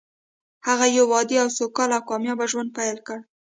هغه 0.67 0.85
يو 0.97 1.05
عادي 1.17 1.35
او 1.43 1.49
سوکاله 1.57 1.93
او 1.99 2.07
کامياب 2.09 2.39
ژوند 2.51 2.69
پيل 2.77 2.97
کړ. 3.07 3.17